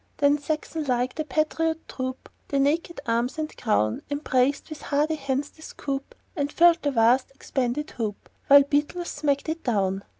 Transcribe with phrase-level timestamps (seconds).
[0.17, 5.61] Then sextonlike, the patriot troop, With naked arms and crown, Embraced, with hardy hands, the
[5.61, 10.03] scoop, And filled the vast expanded hoop, While beetles smacked it down.